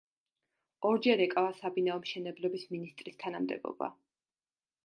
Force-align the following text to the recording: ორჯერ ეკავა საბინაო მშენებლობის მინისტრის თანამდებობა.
ორჯერ 0.89 1.21
ეკავა 1.25 1.51
საბინაო 1.59 2.01
მშენებლობის 2.05 2.67
მინისტრის 2.75 3.23
თანამდებობა. 3.25 3.95